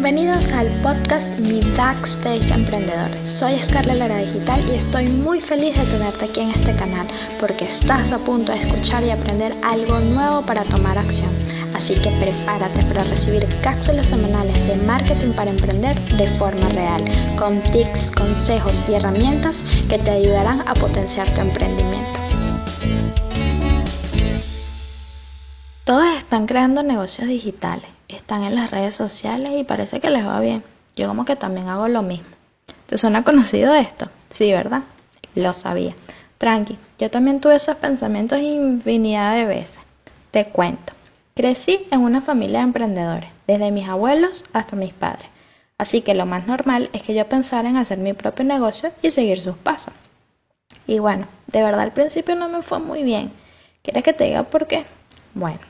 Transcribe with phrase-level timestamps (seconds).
[0.00, 3.10] Bienvenidos al podcast Mi Backstage Emprendedor.
[3.26, 7.04] Soy Scarlett Lara Digital y estoy muy feliz de tenerte aquí en este canal
[7.40, 11.30] porque estás a punto de escuchar y aprender algo nuevo para tomar acción.
[11.74, 17.02] Así que prepárate para recibir cápsulas semanales de marketing para emprender de forma real,
[17.36, 22.20] con tips, consejos y herramientas que te ayudarán a potenciar tu emprendimiento.
[25.82, 27.97] Todos están creando negocios digitales
[28.28, 30.62] están en las redes sociales y parece que les va bien.
[30.94, 32.28] Yo como que también hago lo mismo.
[32.84, 34.10] ¿Te suena conocido esto?
[34.28, 34.82] Sí, ¿verdad?
[35.34, 35.94] Lo sabía.
[36.36, 39.80] Tranqui, yo también tuve esos pensamientos infinidad de veces.
[40.30, 40.92] Te cuento.
[41.34, 45.24] Crecí en una familia de emprendedores, desde mis abuelos hasta mis padres.
[45.78, 49.08] Así que lo más normal es que yo pensara en hacer mi propio negocio y
[49.08, 49.94] seguir sus pasos.
[50.86, 53.32] Y bueno, de verdad al principio no me fue muy bien.
[53.82, 54.84] ¿Quieres que te diga por qué?
[55.32, 55.60] Bueno,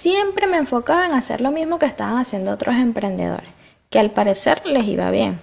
[0.00, 3.50] Siempre me enfocaba en hacer lo mismo que estaban haciendo otros emprendedores,
[3.90, 5.40] que al parecer les iba bien.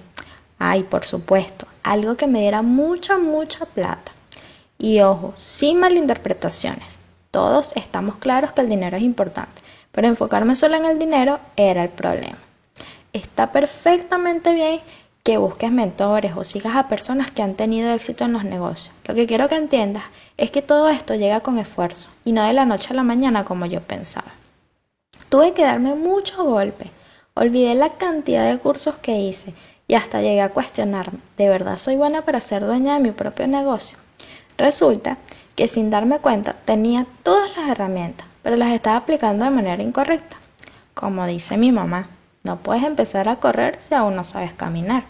[0.58, 4.14] Ay, por supuesto, algo que me diera mucha, mucha plata.
[4.78, 7.02] Y ojo, sin malinterpretaciones.
[7.32, 11.84] Todos estamos claros que el dinero es importante, pero enfocarme solo en el dinero era
[11.84, 12.38] el problema.
[13.12, 14.80] Está perfectamente bien
[15.24, 18.96] que busques mentores o sigas a personas que han tenido éxito en los negocios.
[19.04, 20.06] Lo que quiero que entiendas
[20.38, 23.44] es que todo esto llega con esfuerzo y no de la noche a la mañana
[23.44, 24.32] como yo pensaba.
[25.36, 26.92] Tuve que darme mucho golpe.
[27.34, 29.54] Olvidé la cantidad de cursos que hice
[29.86, 33.46] y hasta llegué a cuestionarme, ¿de verdad soy buena para ser dueña de mi propio
[33.46, 33.98] negocio?
[34.58, 35.18] Resulta
[35.58, 40.38] que sin darme cuenta tenía todas las herramientas, pero las estaba aplicando de manera incorrecta.
[40.94, 42.08] Como dice mi mamá,
[42.44, 45.04] no puedes empezar a correr si aún no sabes caminar.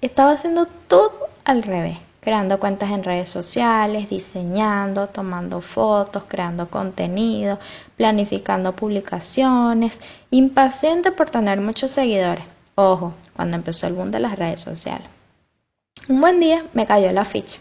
[0.00, 7.58] Estaba haciendo todo al revés creando cuentas en redes sociales, diseñando, tomando fotos, creando contenido,
[7.98, 10.00] planificando publicaciones,
[10.30, 12.44] impaciente por tener muchos seguidores.
[12.76, 15.06] Ojo, cuando empezó el boom de las redes sociales.
[16.08, 17.60] Un buen día me cayó la ficha.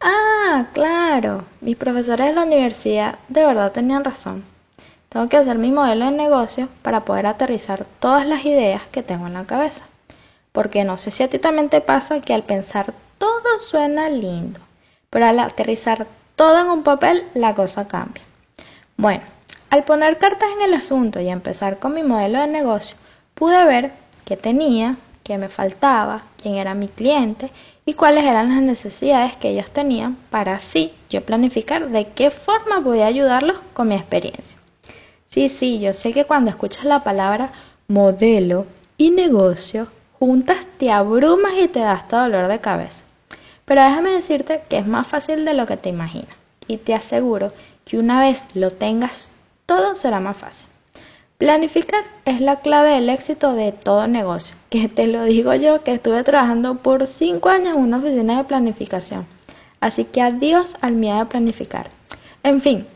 [0.00, 4.44] Ah, claro, mis profesores de la universidad de verdad tenían razón.
[5.10, 9.26] Tengo que hacer mi modelo de negocio para poder aterrizar todas las ideas que tengo
[9.26, 9.84] en la cabeza.
[10.52, 14.60] Porque no sé si a ti también te pasa que al pensar todo suena lindo,
[15.10, 18.22] pero al aterrizar todo en un papel la cosa cambia.
[18.96, 19.22] Bueno,
[19.70, 22.96] al poner cartas en el asunto y empezar con mi modelo de negocio,
[23.34, 23.92] pude ver
[24.24, 27.50] qué tenía, qué me faltaba, quién era mi cliente
[27.86, 32.80] y cuáles eran las necesidades que ellos tenían para así yo planificar de qué forma
[32.80, 34.58] voy a ayudarlos con mi experiencia.
[35.30, 37.52] Sí, sí, yo sé que cuando escuchas la palabra
[37.88, 38.66] modelo
[38.96, 39.88] y negocio,
[40.24, 43.04] juntas te abrumas y te das todo dolor de cabeza.
[43.64, 46.34] Pero déjame decirte que es más fácil de lo que te imaginas
[46.66, 47.52] y te aseguro
[47.84, 49.32] que una vez lo tengas,
[49.66, 50.68] todo será más fácil.
[51.38, 55.92] Planificar es la clave del éxito de todo negocio, que te lo digo yo que
[55.92, 59.26] estuve trabajando por 5 años en una oficina de planificación.
[59.80, 61.90] Así que adiós al miedo de planificar.
[62.42, 62.86] En fin,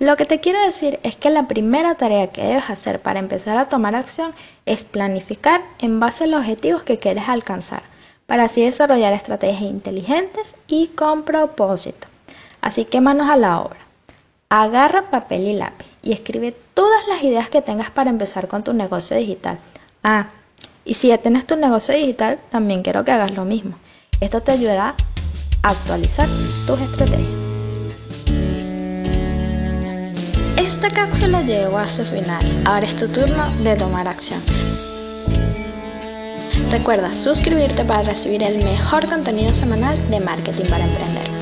[0.00, 3.56] lo que te quiero decir es que la primera tarea que debes hacer para empezar
[3.56, 4.32] a tomar acción
[4.66, 7.82] es planificar en base a los objetivos que quieres alcanzar
[8.26, 12.08] para así desarrollar estrategias inteligentes y con propósito.
[12.60, 13.78] Así que manos a la obra.
[14.48, 18.72] Agarra papel y lápiz y escribe todas las ideas que tengas para empezar con tu
[18.72, 19.58] negocio digital.
[20.02, 20.28] Ah,
[20.84, 23.76] y si ya tienes tu negocio digital, también quiero que hagas lo mismo.
[24.20, 24.94] Esto te ayudará
[25.62, 26.28] a actualizar
[26.66, 27.43] tus estrategias.
[30.56, 32.44] Esta cápsula llegó a su final.
[32.64, 34.40] Ahora es tu turno de tomar acción.
[36.70, 41.33] Recuerda suscribirte para recibir el mejor contenido semanal de marketing para emprender.